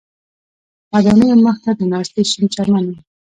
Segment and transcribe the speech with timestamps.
[0.91, 2.95] ودانیو مخ ته د ناستي شین چمن و.